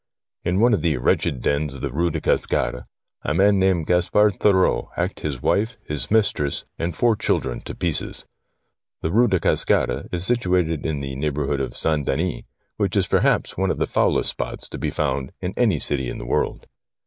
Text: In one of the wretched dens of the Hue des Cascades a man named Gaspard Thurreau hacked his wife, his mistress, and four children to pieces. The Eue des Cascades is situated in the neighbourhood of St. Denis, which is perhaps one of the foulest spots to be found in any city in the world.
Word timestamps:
In 0.43 0.59
one 0.59 0.73
of 0.73 0.81
the 0.81 0.97
wretched 0.97 1.43
dens 1.43 1.75
of 1.75 1.81
the 1.81 1.91
Hue 1.91 2.09
des 2.09 2.21
Cascades 2.21 2.87
a 3.21 3.35
man 3.35 3.59
named 3.59 3.85
Gaspard 3.85 4.39
Thurreau 4.39 4.89
hacked 4.95 5.19
his 5.19 5.43
wife, 5.43 5.77
his 5.85 6.09
mistress, 6.09 6.65
and 6.79 6.95
four 6.95 7.15
children 7.15 7.61
to 7.65 7.75
pieces. 7.75 8.25
The 9.01 9.11
Eue 9.11 9.27
des 9.29 9.39
Cascades 9.39 10.09
is 10.11 10.25
situated 10.25 10.87
in 10.87 11.01
the 11.01 11.15
neighbourhood 11.15 11.61
of 11.61 11.77
St. 11.77 12.03
Denis, 12.07 12.45
which 12.77 12.95
is 12.97 13.05
perhaps 13.05 13.57
one 13.59 13.69
of 13.69 13.77
the 13.77 13.85
foulest 13.85 14.31
spots 14.31 14.67
to 14.69 14.79
be 14.79 14.89
found 14.89 15.33
in 15.39 15.53
any 15.55 15.77
city 15.77 16.09
in 16.09 16.17
the 16.17 16.25
world. 16.25 16.65